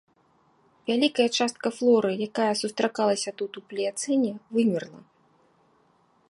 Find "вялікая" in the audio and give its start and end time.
0.89-1.27